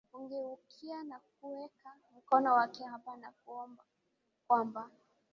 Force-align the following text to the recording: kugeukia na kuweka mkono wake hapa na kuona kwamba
kugeukia 0.11 1.03
na 1.03 1.19
kuweka 1.19 1.91
mkono 2.17 2.53
wake 2.53 2.83
hapa 2.83 3.17
na 3.17 3.31
kuona 3.31 3.83
kwamba 4.47 4.89